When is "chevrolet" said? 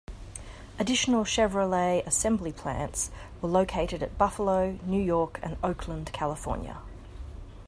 1.25-2.03